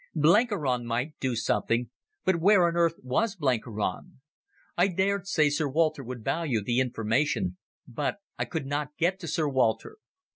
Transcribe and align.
Blenkiron 0.15 0.83
might 0.87 1.13
do 1.19 1.35
something, 1.35 1.91
but 2.25 2.37
where 2.37 2.63
on 2.67 2.75
earth 2.75 2.95
was 3.03 3.35
Blenkiron? 3.35 4.19
I 4.75 4.87
dared 4.87 5.27
say 5.27 5.47
Sir 5.51 5.67
Walter 5.69 6.03
would 6.03 6.23
value 6.23 6.63
the 6.63 6.79
information, 6.79 7.57
but 7.87 8.17
I 8.35 8.45
could 8.45 8.65
not 8.65 8.97
get 8.97 9.19
to 9.19 9.27
Sir 9.27 9.47
Walter. 9.47 9.97